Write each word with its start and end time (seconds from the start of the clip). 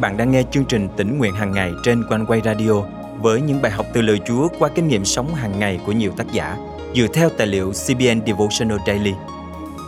bạn 0.00 0.16
đang 0.16 0.30
nghe 0.30 0.42
chương 0.50 0.64
trình 0.64 0.88
tỉnh 0.96 1.18
nguyện 1.18 1.34
hàng 1.34 1.52
ngày 1.52 1.72
trên 1.84 2.04
quanh 2.08 2.26
quay 2.26 2.40
radio 2.44 2.72
với 3.20 3.40
những 3.40 3.62
bài 3.62 3.72
học 3.72 3.86
từ 3.92 4.02
lời 4.02 4.20
Chúa 4.26 4.48
qua 4.58 4.68
kinh 4.74 4.88
nghiệm 4.88 5.04
sống 5.04 5.34
hàng 5.34 5.58
ngày 5.58 5.80
của 5.86 5.92
nhiều 5.92 6.12
tác 6.16 6.32
giả 6.32 6.56
dựa 6.94 7.06
theo 7.14 7.28
tài 7.38 7.46
liệu 7.46 7.72
CBN 7.72 8.26
Devotional 8.26 8.78
Daily. 8.86 9.12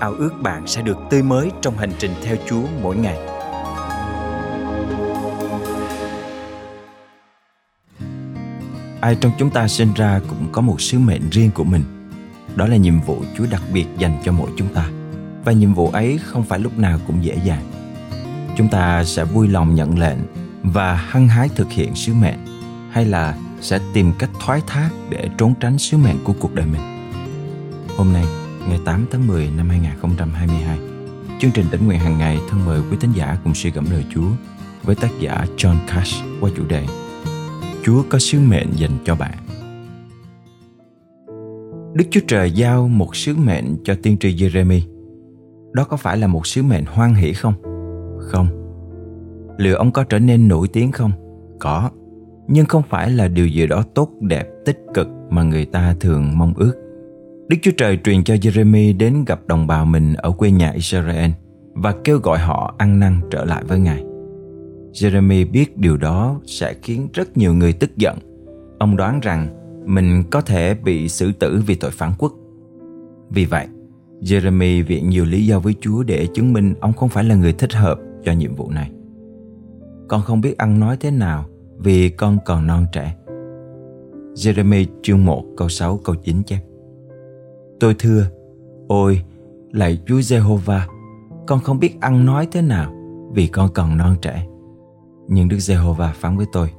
Ao 0.00 0.12
ước 0.12 0.30
bạn 0.42 0.66
sẽ 0.66 0.82
được 0.82 0.98
tươi 1.10 1.22
mới 1.22 1.50
trong 1.60 1.78
hành 1.78 1.92
trình 1.98 2.10
theo 2.24 2.36
Chúa 2.48 2.62
mỗi 2.82 2.96
ngày. 2.96 3.18
Ai 9.00 9.16
trong 9.20 9.32
chúng 9.38 9.50
ta 9.50 9.68
sinh 9.68 9.94
ra 9.96 10.20
cũng 10.28 10.48
có 10.52 10.62
một 10.62 10.80
sứ 10.80 10.98
mệnh 10.98 11.30
riêng 11.30 11.50
của 11.54 11.64
mình. 11.64 11.82
Đó 12.56 12.66
là 12.66 12.76
nhiệm 12.76 13.00
vụ 13.00 13.22
Chúa 13.38 13.44
đặc 13.50 13.62
biệt 13.72 13.86
dành 13.98 14.16
cho 14.24 14.32
mỗi 14.32 14.50
chúng 14.56 14.68
ta. 14.74 14.90
Và 15.44 15.52
nhiệm 15.52 15.74
vụ 15.74 15.90
ấy 15.90 16.18
không 16.24 16.42
phải 16.42 16.58
lúc 16.58 16.78
nào 16.78 16.98
cũng 17.06 17.24
dễ 17.24 17.38
dàng 17.44 17.79
chúng 18.60 18.68
ta 18.68 19.04
sẽ 19.04 19.24
vui 19.24 19.48
lòng 19.48 19.74
nhận 19.74 19.98
lệnh 19.98 20.18
và 20.62 20.94
hăng 20.94 21.28
hái 21.28 21.48
thực 21.48 21.70
hiện 21.70 21.94
sứ 21.94 22.14
mệnh 22.14 22.38
hay 22.90 23.04
là 23.04 23.38
sẽ 23.60 23.80
tìm 23.94 24.12
cách 24.18 24.30
thoái 24.40 24.60
thác 24.66 24.90
để 25.10 25.28
trốn 25.38 25.54
tránh 25.60 25.78
sứ 25.78 25.96
mệnh 25.96 26.16
của 26.24 26.32
cuộc 26.40 26.54
đời 26.54 26.66
mình. 26.66 26.80
Hôm 27.96 28.12
nay, 28.12 28.24
ngày 28.68 28.78
8 28.84 29.06
tháng 29.10 29.26
10 29.26 29.50
năm 29.56 29.68
2022, 29.68 30.78
chương 31.40 31.50
trình 31.50 31.66
tỉnh 31.70 31.86
nguyện 31.86 31.98
hàng 31.98 32.18
ngày 32.18 32.38
thân 32.50 32.64
mời 32.66 32.80
quý 32.90 32.96
tín 33.00 33.12
giả 33.12 33.36
cùng 33.44 33.54
suy 33.54 33.70
gẫm 33.70 33.90
lời 33.90 34.04
Chúa 34.14 34.28
với 34.82 34.94
tác 34.94 35.10
giả 35.20 35.46
John 35.56 35.76
Cash 35.88 36.24
qua 36.40 36.50
chủ 36.56 36.66
đề 36.68 36.86
Chúa 37.84 38.02
có 38.08 38.18
sứ 38.18 38.40
mệnh 38.40 38.68
dành 38.76 38.98
cho 39.04 39.14
bạn. 39.14 39.38
Đức 41.94 42.04
Chúa 42.10 42.20
Trời 42.28 42.50
giao 42.50 42.88
một 42.88 43.16
sứ 43.16 43.36
mệnh 43.36 43.76
cho 43.84 43.94
tiên 44.02 44.16
tri 44.20 44.34
Jeremy. 44.34 44.80
Đó 45.72 45.84
có 45.84 45.96
phải 45.96 46.16
là 46.16 46.26
một 46.26 46.46
sứ 46.46 46.62
mệnh 46.62 46.84
hoan 46.84 47.14
hỷ 47.14 47.32
không? 47.32 47.69
Không. 48.20 48.46
Liệu 49.58 49.76
ông 49.76 49.92
có 49.92 50.04
trở 50.04 50.18
nên 50.18 50.48
nổi 50.48 50.68
tiếng 50.68 50.92
không? 50.92 51.10
Có. 51.60 51.90
Nhưng 52.48 52.66
không 52.66 52.82
phải 52.88 53.10
là 53.10 53.28
điều 53.28 53.46
gì 53.46 53.66
đó 53.66 53.82
tốt 53.94 54.10
đẹp, 54.20 54.48
tích 54.64 54.78
cực 54.94 55.08
mà 55.30 55.42
người 55.42 55.64
ta 55.64 55.94
thường 56.00 56.38
mong 56.38 56.54
ước. 56.56 56.72
Đức 57.48 57.56
Chúa 57.62 57.70
Trời 57.76 57.98
truyền 58.04 58.24
cho 58.24 58.34
Jeremy 58.34 58.98
đến 58.98 59.24
gặp 59.26 59.40
đồng 59.46 59.66
bào 59.66 59.84
mình 59.84 60.14
ở 60.14 60.30
quê 60.30 60.50
nhà 60.50 60.70
Israel 60.70 61.30
và 61.74 61.94
kêu 62.04 62.18
gọi 62.18 62.38
họ 62.38 62.74
ăn 62.78 63.00
năn 63.00 63.20
trở 63.30 63.44
lại 63.44 63.64
với 63.68 63.78
Ngài. 63.78 64.04
Jeremy 64.92 65.50
biết 65.50 65.76
điều 65.78 65.96
đó 65.96 66.40
sẽ 66.46 66.74
khiến 66.82 67.08
rất 67.12 67.36
nhiều 67.36 67.54
người 67.54 67.72
tức 67.72 67.96
giận. 67.96 68.18
Ông 68.78 68.96
đoán 68.96 69.20
rằng 69.20 69.48
mình 69.86 70.22
có 70.30 70.40
thể 70.40 70.74
bị 70.74 71.08
xử 71.08 71.32
tử 71.32 71.62
vì 71.66 71.74
tội 71.74 71.90
phản 71.90 72.12
quốc. 72.18 72.32
Vì 73.30 73.44
vậy, 73.44 73.66
Jeremy 74.20 74.84
viện 74.84 75.08
nhiều 75.08 75.24
lý 75.24 75.46
do 75.46 75.60
với 75.60 75.74
Chúa 75.80 76.02
để 76.02 76.26
chứng 76.34 76.52
minh 76.52 76.74
ông 76.80 76.92
không 76.92 77.08
phải 77.08 77.24
là 77.24 77.34
người 77.34 77.52
thích 77.52 77.72
hợp 77.72 78.00
cho 78.24 78.32
nhiệm 78.32 78.54
vụ 78.54 78.70
này. 78.70 78.90
Con 80.08 80.22
không 80.22 80.40
biết 80.40 80.58
ăn 80.58 80.80
nói 80.80 80.96
thế 81.00 81.10
nào 81.10 81.44
vì 81.78 82.08
con 82.08 82.38
còn 82.44 82.66
non 82.66 82.86
trẻ. 82.92 83.16
Jeremy 84.34 84.86
chương 85.02 85.24
1 85.24 85.44
câu 85.56 85.68
6 85.68 86.00
câu 86.04 86.14
9 86.14 86.42
chép. 86.42 86.60
Tôi 87.80 87.94
thưa, 87.98 88.26
ôi, 88.88 89.22
lạy 89.72 89.98
Chúa 90.06 90.20
Giê-hô-va, 90.20 90.86
con 91.46 91.60
không 91.60 91.78
biết 91.78 92.00
ăn 92.00 92.26
nói 92.26 92.48
thế 92.52 92.62
nào 92.62 92.92
vì 93.32 93.46
con 93.46 93.68
còn 93.74 93.96
non 93.96 94.16
trẻ. 94.22 94.46
Nhưng 95.28 95.48
Đức 95.48 95.58
Giê-hô-va 95.58 96.12
phán 96.16 96.36
với 96.36 96.46
tôi, 96.52 96.70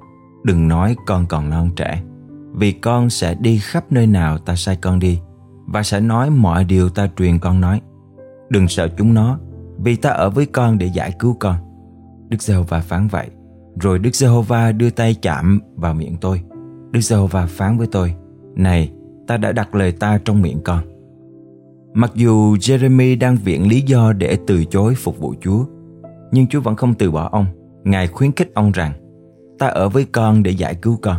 đừng 0.44 0.68
nói 0.68 0.96
con 1.06 1.26
còn 1.30 1.50
non 1.50 1.70
trẻ, 1.76 2.04
vì 2.52 2.72
con 2.72 3.10
sẽ 3.10 3.36
đi 3.36 3.58
khắp 3.58 3.92
nơi 3.92 4.08
nào 4.08 4.38
ta 4.38 4.56
sai 4.56 4.76
con 4.82 5.00
đi 5.00 5.20
và 5.66 5.84
sẽ 5.84 6.00
nói 6.00 6.30
mọi 6.30 6.64
điều 6.64 6.90
ta 6.90 7.10
truyền 7.18 7.40
con 7.40 7.62
nói. 7.62 7.82
Đừng 8.50 8.68
sợ 8.68 8.88
chúng 8.98 9.14
nó, 9.14 9.40
vì 9.84 9.96
ta 9.96 10.10
ở 10.10 10.30
với 10.30 10.46
con 10.46 10.78
để 10.78 10.86
giải 10.86 11.12
cứu 11.20 11.36
con. 11.40 11.56
Đức 12.30 12.42
Giê-hô-va 12.42 12.80
phán 12.80 13.08
vậy. 13.08 13.28
Rồi 13.82 14.00
Đức 14.00 14.16
Giê-hô-va 14.16 14.72
đưa 14.72 14.90
tay 14.90 15.16
chạm 15.22 15.60
vào 15.76 15.94
miệng 15.94 16.16
tôi. 16.22 16.42
Đức 16.92 17.00
Giê-hô-va 17.00 17.46
phán 17.46 17.78
với 17.78 17.88
tôi, 17.92 18.14
Này, 18.56 18.92
ta 19.28 19.38
đã 19.38 19.52
đặt 19.52 19.76
lời 19.76 19.92
ta 19.92 20.20
trong 20.26 20.42
miệng 20.42 20.62
con. 20.64 20.84
Mặc 21.94 22.12
dù 22.16 22.56
Jeremy 22.56 23.20
đang 23.20 23.36
viện 23.36 23.68
lý 23.68 23.82
do 23.82 24.14
để 24.14 24.38
từ 24.48 24.66
chối 24.66 24.96
phục 24.96 25.20
vụ 25.20 25.34
Chúa, 25.42 25.66
nhưng 26.32 26.48
Chúa 26.48 26.62
vẫn 26.62 26.76
không 26.76 26.94
từ 26.94 27.12
bỏ 27.12 27.30
ông. 27.32 27.46
Ngài 27.84 28.08
khuyến 28.08 28.32
khích 28.32 28.52
ông 28.54 28.72
rằng, 28.72 28.94
ta 29.60 29.68
ở 29.68 29.90
với 29.90 30.06
con 30.12 30.44
để 30.44 30.52
giải 30.52 30.76
cứu 30.76 30.98
con. 31.02 31.18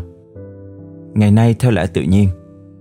Ngày 1.14 1.30
nay 1.30 1.54
theo 1.58 1.70
lẽ 1.70 1.86
tự 1.86 2.02
nhiên, 2.02 2.28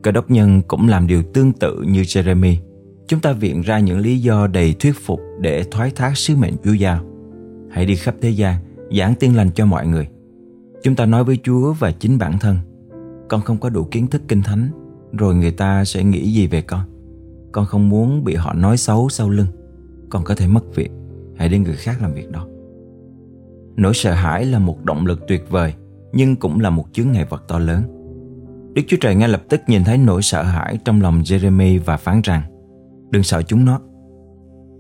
cơ 0.02 0.12
đốc 0.12 0.32
nhân 0.32 0.62
cũng 0.68 0.88
làm 0.88 1.08
điều 1.08 1.24
tương 1.34 1.54
tự 1.54 1.82
như 1.82 2.02
Jeremy– 2.02 2.56
chúng 3.12 3.20
ta 3.20 3.32
viện 3.32 3.62
ra 3.62 3.80
những 3.80 4.00
lý 4.00 4.20
do 4.20 4.48
đầy 4.48 4.76
thuyết 4.80 4.96
phục 5.06 5.22
để 5.40 5.64
thoái 5.72 5.92
thác 5.92 6.18
sứ 6.18 6.36
mệnh 6.36 6.54
Chúa 6.64 6.74
giao. 6.74 7.06
Hãy 7.72 7.86
đi 7.86 7.96
khắp 7.96 8.16
thế 8.22 8.30
gian, 8.30 8.56
giảng 8.98 9.16
tiên 9.16 9.36
lành 9.36 9.52
cho 9.52 9.66
mọi 9.66 9.88
người. 9.88 10.08
Chúng 10.84 10.96
ta 10.96 11.06
nói 11.06 11.24
với 11.24 11.38
Chúa 11.44 11.74
và 11.74 11.92
chính 11.92 12.18
bản 12.18 12.40
thân, 12.40 12.58
con 13.30 13.42
không 13.42 13.58
có 13.58 13.70
đủ 13.70 13.84
kiến 13.84 14.08
thức 14.08 14.22
kinh 14.28 14.42
thánh, 14.42 14.70
rồi 15.18 15.36
người 15.36 15.52
ta 15.52 15.86
sẽ 15.86 16.04
nghĩ 16.04 16.34
gì 16.34 16.48
về 16.48 16.62
con. 16.62 16.82
Con 17.52 17.66
không 17.66 17.90
muốn 17.90 18.24
bị 18.24 18.36
họ 18.36 18.54
nói 18.54 18.78
xấu 18.78 19.10
sau 19.10 19.30
lưng. 19.30 19.48
Con 20.10 20.24
có 20.24 20.36
thể 20.36 20.48
mất 20.48 20.76
việc, 20.76 20.92
hãy 21.38 21.50
để 21.50 21.60
người 21.60 21.76
khác 21.76 22.02
làm 22.02 22.14
việc 22.14 22.32
đó. 22.32 22.48
Nỗi 23.76 23.94
sợ 23.94 24.14
hãi 24.14 24.46
là 24.46 24.60
một 24.60 24.86
động 24.86 25.06
lực 25.06 25.28
tuyệt 25.28 25.50
vời, 25.50 25.74
nhưng 26.14 26.36
cũng 26.36 26.60
là 26.60 26.70
một 26.70 26.86
chướng 26.94 27.12
ngại 27.12 27.26
vật 27.30 27.44
to 27.48 27.60
lớn. 27.60 27.84
Đức 28.74 28.82
Chúa 28.88 28.98
Trời 29.02 29.16
ngay 29.16 29.30
lập 29.30 29.44
tức 29.50 29.62
nhìn 29.68 29.84
thấy 29.84 29.98
nỗi 29.98 30.22
sợ 30.22 30.44
hãi 30.44 30.80
trong 30.86 31.02
lòng 31.02 31.22
Jeremy 31.22 31.80
và 31.86 31.98
phán 31.98 32.22
rằng 32.24 32.51
đừng 33.12 33.24
sợ 33.24 33.42
chúng 33.42 33.66
nó. 33.66 33.80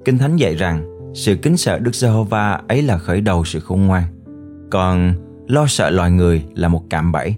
Kinh 0.06 0.18
Thánh 0.18 0.36
dạy 0.36 0.56
rằng 0.56 0.86
sự 1.14 1.36
kính 1.36 1.58
sợ 1.58 1.80
Đức 1.80 1.96
Giê-hô-va 1.96 2.62
ấy 2.68 2.81
là 2.81 2.97
khởi 2.97 3.22
đầu 3.22 3.46
sự 3.46 3.59
khôn 3.59 3.88
ngoan, 3.88 4.03
còn 4.72 5.14
lo 5.47 5.66
sợ 5.68 5.90
loài 5.90 6.12
người 6.12 6.44
là 6.56 6.68
một 6.68 6.84
cạm 6.90 7.12
bẫy. 7.12 7.36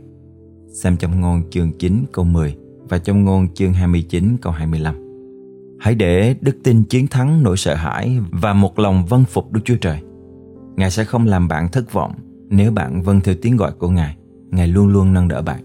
Xem 0.73 0.97
trong 0.97 1.21
ngôn 1.21 1.41
chương 1.49 1.71
9 1.71 2.05
câu 2.11 2.25
10 2.25 2.55
và 2.89 2.97
trong 2.97 3.25
ngôn 3.25 3.53
chương 3.53 3.73
29 3.73 4.37
câu 4.41 4.53
25. 4.53 4.95
Hãy 5.79 5.95
để 5.95 6.35
đức 6.41 6.57
tin 6.63 6.83
chiến 6.83 7.07
thắng 7.07 7.43
nỗi 7.43 7.57
sợ 7.57 7.75
hãi 7.75 8.19
và 8.31 8.53
một 8.53 8.79
lòng 8.79 9.05
vâng 9.05 9.23
phục 9.25 9.51
Đức 9.51 9.61
Chúa 9.65 9.75
Trời. 9.81 9.99
Ngài 10.75 10.91
sẽ 10.91 11.03
không 11.03 11.25
làm 11.25 11.47
bạn 11.47 11.71
thất 11.71 11.93
vọng 11.93 12.13
nếu 12.49 12.71
bạn 12.71 13.01
vâng 13.01 13.21
theo 13.21 13.35
tiếng 13.41 13.57
gọi 13.57 13.71
của 13.71 13.89
Ngài. 13.89 14.17
Ngài 14.51 14.67
luôn 14.67 14.87
luôn 14.87 15.13
nâng 15.13 15.27
đỡ 15.27 15.41
bạn. 15.41 15.63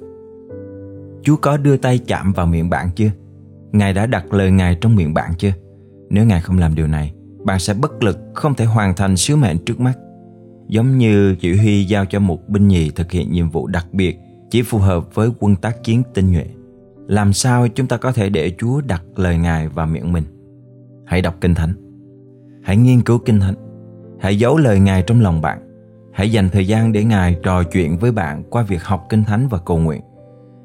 Chúa 1.23 1.37
có 1.37 1.57
đưa 1.57 1.77
tay 1.77 1.99
chạm 1.99 2.33
vào 2.33 2.47
miệng 2.47 2.71
bạn 2.71 2.91
chưa? 2.97 3.11
Ngài 3.73 3.93
đã 3.93 4.07
đặt 4.07 4.33
lời 4.33 4.51
Ngài 4.51 4.75
trong 4.75 4.97
miệng 4.97 5.15
bạn 5.15 5.33
chưa? 5.39 5.53
Nếu 6.11 6.27
Ngài 6.27 6.41
không 6.41 6.59
làm 6.59 6.75
điều 6.75 6.87
này, 6.87 7.13
bạn 7.45 7.59
sẽ 7.59 7.75
bất 7.75 8.03
lực 8.03 8.19
không 8.35 8.55
thể 8.55 8.65
hoàn 8.65 8.95
thành 8.95 9.17
sứ 9.17 9.37
mệnh 9.37 9.59
trước 9.59 9.81
mắt. 9.81 9.99
Giống 10.69 10.99
như 10.99 11.35
chỉ 11.41 11.57
huy 11.57 11.85
giao 11.85 12.05
cho 12.07 12.21
một 12.21 12.49
binh 12.49 12.69
nhì 12.69 12.91
thực 12.91 13.11
hiện 13.11 13.33
nhiệm 13.33 13.51
vụ 13.51 13.67
đặc 13.67 13.87
biệt 13.93 14.19
chỉ 14.51 14.63
phù 14.63 14.79
hợp 14.79 15.15
với 15.15 15.31
quân 15.39 15.57
tác 15.57 15.85
chiến 15.85 16.03
tinh 16.15 16.33
nhuệ. 16.33 16.47
Làm 17.07 17.33
sao 17.33 17.69
chúng 17.69 17.87
ta 17.87 17.97
có 17.97 18.13
thể 18.13 18.29
để 18.29 18.53
Chúa 18.59 18.81
đặt 18.81 19.03
lời 19.17 19.39
Ngài 19.39 19.69
vào 19.69 19.87
miệng 19.87 20.13
mình? 20.13 20.25
Hãy 21.07 21.23
đọc 21.23 21.35
Kinh 21.41 21.55
Thánh. 21.55 21.73
Hãy 22.63 22.77
nghiên 22.77 23.03
cứu 23.03 23.19
Kinh 23.19 23.41
Thánh. 23.41 23.55
Hãy 24.21 24.39
giấu 24.39 24.59
lời 24.59 24.81
Ngài 24.81 25.03
trong 25.03 25.21
lòng 25.21 25.41
bạn. 25.41 25.59
Hãy 26.13 26.33
dành 26.33 26.49
thời 26.49 26.67
gian 26.67 26.93
để 26.93 27.05
Ngài 27.05 27.37
trò 27.43 27.63
chuyện 27.63 27.99
với 27.99 28.13
bạn 28.13 28.43
qua 28.51 28.63
việc 28.63 28.85
học 28.85 29.07
Kinh 29.09 29.25
Thánh 29.25 29.49
và 29.49 29.59
cầu 29.59 29.79
nguyện. 29.79 30.01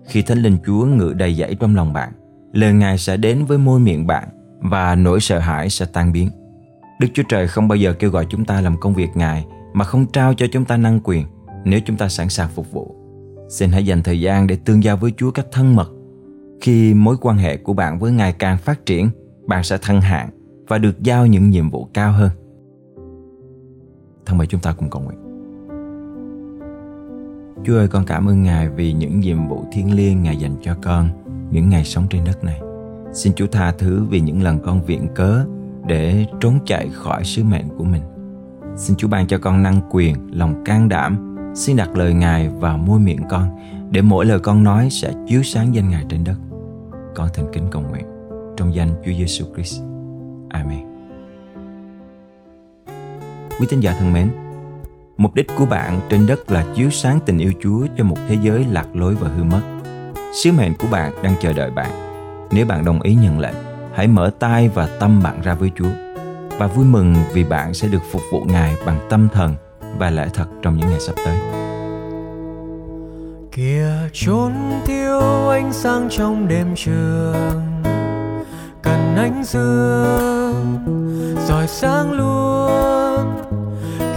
Khi 0.07 0.21
Thánh 0.21 0.37
Linh 0.37 0.57
Chúa 0.65 0.85
ngự 0.85 1.13
đầy 1.13 1.33
dẫy 1.35 1.55
trong 1.59 1.75
lòng 1.75 1.93
bạn, 1.93 2.11
lời 2.53 2.73
Ngài 2.73 2.97
sẽ 2.97 3.17
đến 3.17 3.45
với 3.45 3.57
môi 3.57 3.79
miệng 3.79 4.07
bạn 4.07 4.29
và 4.59 4.95
nỗi 4.95 5.19
sợ 5.19 5.39
hãi 5.39 5.69
sẽ 5.69 5.85
tan 5.93 6.13
biến. 6.13 6.29
Đức 6.99 7.07
Chúa 7.13 7.23
Trời 7.29 7.47
không 7.47 7.67
bao 7.67 7.75
giờ 7.75 7.93
kêu 7.93 8.09
gọi 8.09 8.25
chúng 8.29 8.45
ta 8.45 8.61
làm 8.61 8.77
công 8.77 8.93
việc 8.93 9.09
Ngài 9.15 9.45
mà 9.73 9.85
không 9.85 10.05
trao 10.05 10.33
cho 10.33 10.45
chúng 10.51 10.65
ta 10.65 10.77
năng 10.77 10.99
quyền 11.03 11.25
nếu 11.65 11.79
chúng 11.85 11.97
ta 11.97 12.09
sẵn 12.09 12.29
sàng 12.29 12.49
phục 12.49 12.71
vụ. 12.71 12.95
Xin 13.49 13.71
hãy 13.71 13.85
dành 13.85 14.03
thời 14.03 14.19
gian 14.19 14.47
để 14.47 14.57
tương 14.65 14.83
giao 14.83 14.97
với 14.97 15.13
Chúa 15.17 15.31
cách 15.31 15.45
thân 15.51 15.75
mật. 15.75 15.91
Khi 16.61 16.93
mối 16.93 17.15
quan 17.21 17.37
hệ 17.37 17.57
của 17.57 17.73
bạn 17.73 17.99
với 17.99 18.11
Ngài 18.11 18.33
càng 18.33 18.57
phát 18.57 18.85
triển, 18.85 19.09
bạn 19.45 19.63
sẽ 19.63 19.77
thăng 19.81 20.01
hạng 20.01 20.29
và 20.67 20.77
được 20.77 21.03
giao 21.03 21.27
những 21.27 21.49
nhiệm 21.49 21.69
vụ 21.69 21.87
cao 21.93 22.11
hơn. 22.11 22.29
Thân 24.25 24.37
mời 24.37 24.47
chúng 24.47 24.61
ta 24.61 24.73
cùng 24.73 24.89
cầu 24.89 25.01
nguyện. 25.01 25.19
Chúa 27.65 27.77
ơi, 27.77 27.87
con 27.87 28.05
cảm 28.05 28.29
ơn 28.29 28.43
Ngài 28.43 28.69
vì 28.69 28.93
những 28.93 29.19
nhiệm 29.19 29.47
vụ 29.47 29.65
thiêng 29.71 29.95
liêng 29.95 30.23
Ngài 30.23 30.37
dành 30.37 30.55
cho 30.61 30.75
con 30.83 31.09
những 31.53 31.69
ngày 31.69 31.83
sống 31.83 32.07
trên 32.09 32.23
đất 32.23 32.43
này. 32.43 32.61
Xin 33.13 33.33
Chúa 33.33 33.47
tha 33.47 33.71
thứ 33.71 34.05
vì 34.09 34.19
những 34.19 34.43
lần 34.43 34.59
con 34.59 34.81
viện 34.81 35.07
cớ 35.15 35.45
để 35.87 36.25
trốn 36.39 36.59
chạy 36.65 36.89
khỏi 36.93 37.23
sứ 37.23 37.43
mệnh 37.43 37.69
của 37.77 37.83
mình. 37.83 38.01
Xin 38.75 38.97
Chúa 38.97 39.07
ban 39.07 39.27
cho 39.27 39.37
con 39.37 39.63
năng 39.63 39.81
quyền, 39.91 40.15
lòng 40.31 40.63
can 40.65 40.89
đảm, 40.89 41.35
xin 41.55 41.77
đặt 41.77 41.97
lời 41.97 42.13
Ngài 42.13 42.49
vào 42.49 42.77
môi 42.77 42.99
miệng 42.99 43.21
con 43.29 43.49
để 43.91 44.01
mỗi 44.01 44.25
lời 44.25 44.39
con 44.39 44.63
nói 44.63 44.89
sẽ 44.91 45.13
chiếu 45.27 45.43
sáng 45.43 45.75
danh 45.75 45.89
Ngài 45.89 46.05
trên 46.09 46.23
đất. 46.23 46.37
Con 47.15 47.29
thành 47.33 47.45
kính 47.53 47.63
cầu 47.71 47.81
nguyện 47.81 48.05
trong 48.57 48.75
danh 48.75 48.89
Chúa 49.05 49.11
Giêsu 49.17 49.45
Christ. 49.55 49.81
Amen. 50.49 50.85
Quý 53.59 53.67
tín 53.69 53.79
giả 53.79 53.95
thân 53.99 54.13
mến, 54.13 54.29
mục 55.17 55.35
đích 55.35 55.47
của 55.57 55.65
bạn 55.65 55.99
trên 56.09 56.27
đất 56.27 56.51
là 56.51 56.65
chiếu 56.75 56.89
sáng 56.89 57.19
tình 57.25 57.37
yêu 57.37 57.51
Chúa 57.61 57.87
cho 57.97 58.03
một 58.03 58.17
thế 58.27 58.37
giới 58.41 58.65
lạc 58.71 58.95
lối 58.95 59.15
và 59.15 59.29
hư 59.29 59.43
mất 59.43 59.61
Sứ 60.33 60.51
mệnh 60.51 60.73
của 60.73 60.87
bạn 60.91 61.11
đang 61.23 61.35
chờ 61.41 61.53
đợi 61.53 61.71
bạn. 61.71 61.91
Nếu 62.51 62.65
bạn 62.65 62.85
đồng 62.85 63.01
ý 63.01 63.15
nhận 63.15 63.39
lệnh, 63.39 63.55
hãy 63.93 64.07
mở 64.07 64.31
tay 64.39 64.69
và 64.73 64.87
tâm 64.99 65.23
bạn 65.23 65.41
ra 65.41 65.53
với 65.53 65.71
Chúa. 65.75 65.89
Và 66.57 66.67
vui 66.67 66.85
mừng 66.85 67.15
vì 67.33 67.43
bạn 67.43 67.73
sẽ 67.73 67.87
được 67.87 68.01
phục 68.11 68.21
vụ 68.31 68.43
Ngài 68.45 68.75
bằng 68.85 68.99
tâm 69.09 69.27
thần 69.33 69.55
và 69.97 70.09
lẽ 70.09 70.27
thật 70.33 70.45
trong 70.61 70.77
những 70.77 70.89
ngày 70.89 70.99
sắp 70.99 71.15
tới. 71.25 71.39
Kìa 73.51 74.09
trốn 74.13 74.53
thiếu 74.85 75.49
ánh 75.49 75.73
sáng 75.73 76.07
trong 76.09 76.47
đêm 76.47 76.67
trường 76.75 77.61
cần 78.81 79.15
ánh 79.15 79.43
dương 79.43 80.77
rồi 81.47 81.67
sáng 81.67 82.11
luôn. 82.11 83.43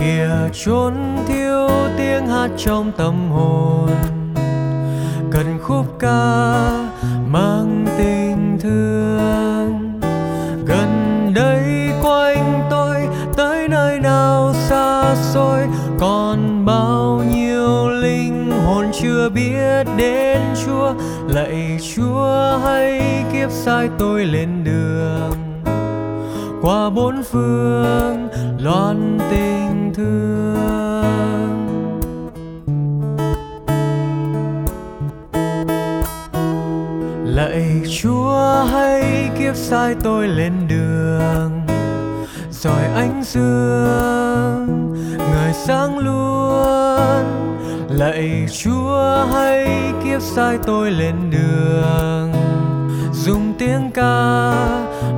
Kìa 0.01 0.31
trốn 0.53 0.95
thiếu 1.27 1.69
tiếng 1.99 2.27
hát 2.27 2.51
trong 2.57 2.93
tâm 2.97 3.31
hồn 3.31 4.16
khúc 5.69 5.87
ca 5.99 6.63
mang 7.31 7.87
tình 7.99 8.59
thương. 8.61 10.01
Gần 10.67 10.91
đây 11.35 11.91
quanh 12.03 12.67
tôi, 12.71 12.97
tới 13.37 13.69
nơi 13.69 14.01
nào 14.01 14.55
xa 14.55 15.15
xôi, 15.15 15.61
còn 15.99 16.65
bao 16.67 17.23
nhiêu 17.33 17.89
linh 17.89 18.51
hồn 18.67 18.87
chưa 19.01 19.29
biết 19.29 19.87
đến 19.97 20.41
chúa. 20.67 20.93
Lạy 21.29 21.79
chúa 21.95 22.59
hay 22.65 23.03
kiếp 23.33 23.51
sai 23.51 23.89
tôi 23.99 24.25
lên 24.25 24.65
đường. 24.65 25.33
Qua 26.62 26.91
bốn 26.91 27.23
phương, 27.23 28.29
loan 28.59 29.19
tình 29.31 29.75
sai 39.71 39.95
tôi 40.03 40.29
lên 40.29 40.53
đường. 40.69 41.67
Rồi 42.51 42.85
ánh 42.95 43.23
dương, 43.25 44.93
người 45.17 45.53
sáng 45.53 45.99
luôn. 45.99 47.25
Lạy 47.89 48.47
chúa 48.63 49.27
hay 49.33 49.69
kiếp 50.05 50.23
sai 50.23 50.59
tôi 50.67 50.91
lên 50.91 51.15
đường. 51.31 52.33
Dùng 53.13 53.55
tiếng 53.59 53.91
ca 53.95 54.53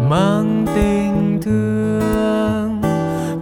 mang 0.09 0.67
tình 0.75 1.41
thương. 1.43 2.83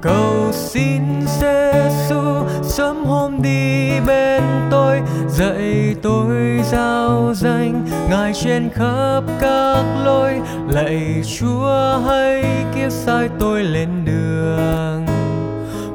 Cầu 0.02 0.52
xin 0.52 1.02
Giêsu 1.41 2.47
sớm 2.62 3.05
hôm 3.05 3.43
đi 3.43 3.91
bên 4.06 4.43
tôi, 4.70 5.00
dạy 5.29 5.94
tôi 6.02 6.61
giao 6.70 7.32
danh 7.35 7.86
ngài 8.11 8.32
trên 8.35 8.70
khắp 8.75 9.23
các 9.41 9.85
lối, 10.05 10.41
lạy 10.69 11.23
chúa 11.38 11.99
hãy 12.06 12.44
kiếp 12.75 12.93
sai 12.93 13.29
tôi 13.38 13.62
lên 13.62 13.88
đường. 14.05 15.06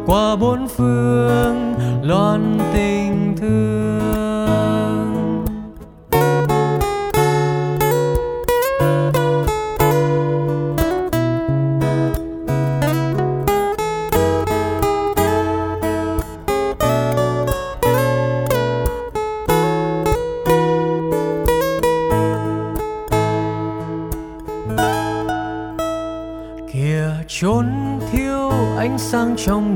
Qua 0.06 0.36
bốn 0.36 0.68
phương, 0.68 1.76
loan 2.04 2.58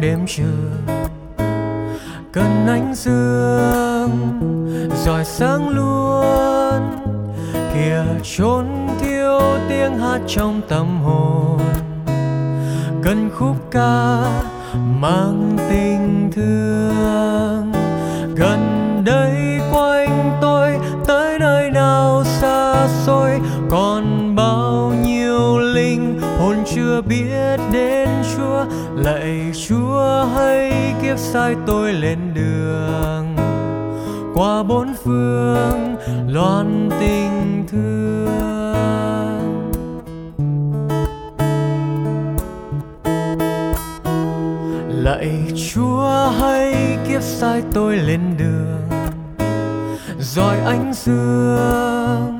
đêm 0.05 0.25
trường 0.27 0.71
cần 2.33 2.67
ánh 2.67 2.93
dương 2.95 4.39
rồi 5.05 5.25
sáng 5.25 5.69
luôn, 5.69 6.81
kìa 7.73 8.03
trốn 8.23 8.87
thiếu 8.99 9.39
tiếng 9.69 9.97
hát 9.99 10.19
trong 10.27 10.61
tâm 10.69 11.01
hồn. 11.01 11.59
Cần 13.03 13.29
khúc 13.35 13.55
ca 13.71 14.21
mang 14.99 15.57
tình 15.69 16.31
thương, 16.35 17.71
gần 18.35 19.01
đây 19.05 19.59
quanh 19.73 20.37
tôi 20.41 20.77
tới 21.07 21.39
nơi 21.39 21.71
nào 21.71 22.23
xa 22.25 22.87
xôi, 22.87 23.39
còn 23.69 24.04
lạy 29.05 29.51
chúa, 29.67 30.25
hãy 30.35 30.93
kiếp 31.01 31.17
sai 31.17 31.55
tôi 31.67 31.93
lên 31.93 32.19
đường. 32.33 33.35
Qua 34.33 34.63
bốn 34.63 34.93
phương, 35.03 35.95
loan 36.27 36.89
tình 36.99 37.65
thương. 37.71 38.25
Lạy 44.89 45.31
chúa, 45.73 46.29
hãy 46.39 46.97
kiếp 47.07 47.21
sai 47.21 47.63
tôi 47.73 47.97
lên 47.97 48.21
đường. 48.37 48.89
Rồi 50.19 50.55
ánh 50.59 50.93
dương 50.93 52.37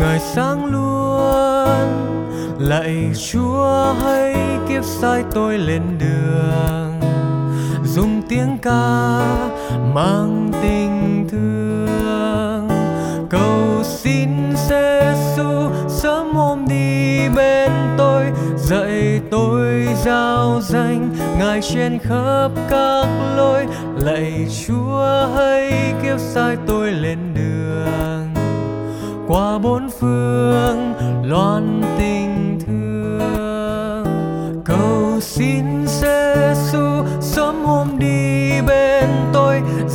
ngời 0.00 0.18
sáng 0.18 0.64
luôn 0.64 2.21
lạy 2.62 3.10
chúa, 3.30 3.94
hãy 4.02 4.34
kiếp 4.68 4.84
sai 4.84 5.24
tôi 5.34 5.58
lên 5.58 5.82
đường. 5.98 7.00
Dùng 7.84 8.22
tiếng 8.28 8.58
ca 8.62 9.18
mang 9.94 10.50
tình 10.62 11.26
thương. 11.30 12.68
Cầu 13.30 13.82
xin 13.82 14.28
Giêsu 14.68 15.70
sớm 15.88 16.34
hôm 16.34 16.68
đi 16.68 17.28
bên 17.36 17.70
tôi. 17.98 18.24
Dạy 18.56 19.20
tôi 19.30 19.88
giao 20.04 20.60
danh 20.62 21.10
ngài 21.38 21.60
trên 21.62 21.98
khắp 21.98 22.48
các 22.70 23.06
lối. 23.36 23.66
Lạy 23.96 24.46
chúa, 24.66 25.26
hãy 25.36 25.94
kiếp 26.02 26.18
sai 26.18 26.56
tôi 26.66 26.90
lên 26.90 27.18
đường. 27.34 28.34
Qua 29.28 29.58
bốn 29.58 29.90
phương, 30.00 30.94
loan 31.24 31.81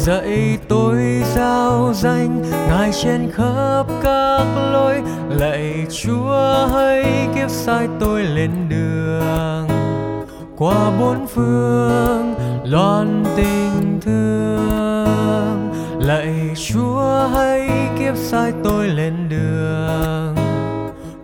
dậy 0.07 0.57
dạy 0.57 0.57
tôi 0.67 1.23
giao 1.35 1.93
danh, 1.93 2.41
ngài 2.69 2.91
trên 3.03 3.31
khắp 3.33 3.83
các 4.03 4.45
lối. 4.71 5.01
Lạy 5.29 5.85
chúa 6.03 6.67
hãy 6.73 7.27
kiếp 7.35 7.49
sai 7.49 7.87
tôi 7.99 8.23
lên 8.23 8.51
đường. 8.69 9.67
Qua 10.57 10.91
bốn 10.99 11.27
phương, 11.27 12.35
loan 12.63 13.23
tình 13.35 13.99
thương. 14.01 15.71
Lạy 15.99 16.33
chúa 16.67 17.27
hãy 17.33 17.69
kiếp 17.99 18.15
sai 18.17 18.53
tôi 18.63 18.87
lên 18.87 19.13
đường. 19.29 20.35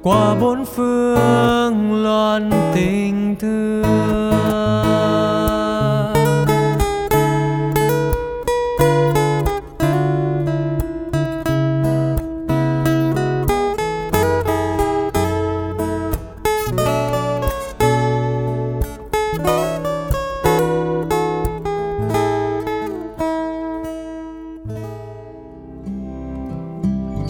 Qua 0.02 0.36
bốn 0.42 0.66
phương, 0.66 2.04
loan 2.04 2.52
tình 2.76 3.36
thương. 3.40 4.23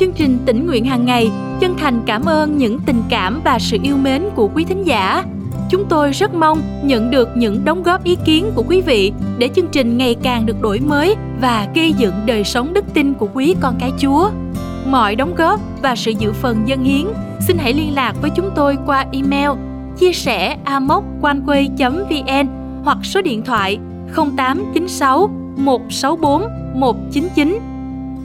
Chương 0.03 0.13
trình 0.13 0.37
tỉnh 0.45 0.67
nguyện 0.67 0.85
hàng 0.85 1.05
ngày, 1.05 1.31
chân 1.59 1.75
thành 1.77 2.01
cảm 2.05 2.25
ơn 2.25 2.57
những 2.57 2.79
tình 2.85 3.03
cảm 3.09 3.41
và 3.43 3.59
sự 3.59 3.77
yêu 3.83 3.97
mến 3.97 4.23
của 4.35 4.49
quý 4.55 4.63
thính 4.63 4.83
giả. 4.83 5.23
Chúng 5.69 5.85
tôi 5.89 6.11
rất 6.11 6.33
mong 6.33 6.61
nhận 6.83 7.11
được 7.11 7.29
những 7.35 7.65
đóng 7.65 7.83
góp 7.83 8.03
ý 8.03 8.17
kiến 8.25 8.51
của 8.55 8.63
quý 8.67 8.81
vị 8.81 9.13
để 9.37 9.49
chương 9.55 9.67
trình 9.71 9.97
ngày 9.97 10.15
càng 10.23 10.45
được 10.45 10.61
đổi 10.61 10.79
mới 10.79 11.15
và 11.41 11.67
gây 11.75 11.93
dựng 11.93 12.13
đời 12.25 12.43
sống 12.43 12.73
đức 12.73 12.85
tin 12.93 13.13
của 13.13 13.27
quý 13.33 13.55
con 13.59 13.75
cái 13.79 13.91
chúa. 13.97 14.29
Mọi 14.85 15.15
đóng 15.15 15.35
góp 15.35 15.59
và 15.81 15.95
sự 15.95 16.11
dự 16.11 16.33
phần 16.33 16.67
dân 16.67 16.83
hiến, 16.83 17.05
xin 17.47 17.57
hãy 17.57 17.73
liên 17.73 17.95
lạc 17.95 18.13
với 18.21 18.29
chúng 18.29 18.49
tôi 18.55 18.77
qua 18.85 19.05
email 19.11 19.49
chia 19.97 20.13
sẻ 20.13 20.57
amoconeway 20.65 21.69
vn 22.09 22.47
hoặc 22.83 22.97
số 23.03 23.21
điện 23.21 23.43
thoại 23.45 23.79
0896 24.15 25.29
164 25.57 26.43
199 26.73 27.72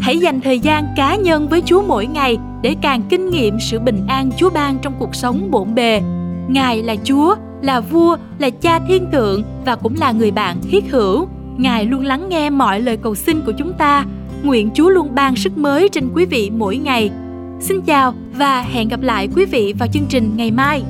Hãy 0.00 0.18
dành 0.18 0.40
thời 0.40 0.58
gian 0.58 0.84
cá 0.96 1.16
nhân 1.16 1.48
với 1.48 1.62
Chúa 1.66 1.82
mỗi 1.82 2.06
ngày 2.06 2.38
để 2.62 2.76
càng 2.82 3.02
kinh 3.08 3.30
nghiệm 3.30 3.60
sự 3.60 3.78
bình 3.78 4.06
an 4.08 4.30
Chúa 4.36 4.50
ban 4.50 4.78
trong 4.82 4.94
cuộc 4.98 5.14
sống 5.14 5.50
bộn 5.50 5.74
bề. 5.74 6.00
Ngài 6.48 6.82
là 6.82 6.96
Chúa, 7.04 7.34
là 7.62 7.80
vua, 7.80 8.16
là 8.38 8.50
cha 8.50 8.78
thiên 8.88 9.10
thượng 9.12 9.42
và 9.64 9.76
cũng 9.76 9.94
là 10.00 10.12
người 10.12 10.30
bạn 10.30 10.56
thiết 10.70 10.84
hữu. 10.90 11.28
Ngài 11.56 11.84
luôn 11.84 12.04
lắng 12.04 12.28
nghe 12.28 12.50
mọi 12.50 12.80
lời 12.80 12.96
cầu 12.96 13.14
xin 13.14 13.40
của 13.46 13.52
chúng 13.58 13.72
ta. 13.72 14.04
Nguyện 14.42 14.70
Chúa 14.74 14.88
luôn 14.88 15.14
ban 15.14 15.36
sức 15.36 15.58
mới 15.58 15.88
trên 15.88 16.08
quý 16.14 16.24
vị 16.24 16.50
mỗi 16.50 16.76
ngày. 16.76 17.10
Xin 17.60 17.82
chào 17.82 18.14
và 18.36 18.62
hẹn 18.62 18.88
gặp 18.88 19.00
lại 19.02 19.28
quý 19.36 19.44
vị 19.44 19.74
vào 19.78 19.88
chương 19.92 20.06
trình 20.08 20.32
ngày 20.36 20.50
mai. 20.50 20.82